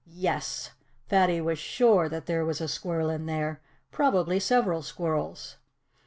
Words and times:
Yes! 0.07 0.71
Fatty 1.09 1.39
was 1.41 1.59
sure 1.59 2.09
that 2.09 2.25
there 2.25 2.43
was 2.43 2.59
a 2.59 2.67
squirrel 2.67 3.11
in 3.11 3.27
there 3.27 3.61
probably 3.91 4.39
several 4.39 4.81
squirrels. 4.81 5.57